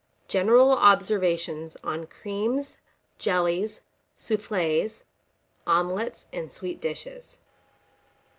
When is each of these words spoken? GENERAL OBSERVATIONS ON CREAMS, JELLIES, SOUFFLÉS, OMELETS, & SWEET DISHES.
GENERAL 0.27 0.71
OBSERVATIONS 0.71 1.77
ON 1.83 2.07
CREAMS, 2.07 2.79
JELLIES, 3.19 3.81
SOUFFLÉS, 4.17 5.03
OMELETS, 5.67 6.25
& 6.41 6.47
SWEET 6.47 6.81
DISHES. 6.81 7.37